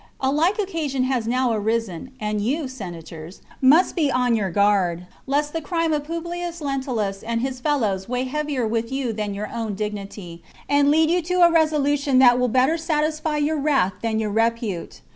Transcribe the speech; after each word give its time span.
A 0.19 0.31
like 0.31 0.57
occasion 0.57 1.03
has 1.03 1.27
now 1.27 1.51
arisen, 1.51 2.09
and 2.19 2.41
you, 2.41 2.67
Senators, 2.67 3.43
must 3.61 3.95
be 3.95 4.11
on 4.11 4.35
your 4.35 4.49
guard 4.49 5.05
lest 5.27 5.53
the 5.53 5.61
crime 5.61 5.93
of 5.93 6.05
Publius 6.05 6.59
Lent 6.59 6.87
ulus 6.87 7.21
and 7.21 7.41
his 7.41 7.59
fellows 7.59 8.09
weigh 8.09 8.23
heavier 8.23 8.65
with 8.65 8.91
you 8.91 9.13
than 9.13 9.35
your 9.35 9.51
own 9.53 9.75
dignity, 9.75 10.41
and 10.67 10.89
lead 10.89 11.11
you 11.11 11.21
to 11.21 11.43
a 11.43 11.51
resolution 11.51 12.17
that 12.17 12.39
will 12.39 12.47
better 12.47 12.79
satisfy 12.79 13.37
your 13.37 13.57
wrath 13.57 13.93
than 14.01 14.17
your 14.17 14.31
repute. 14.31 15.01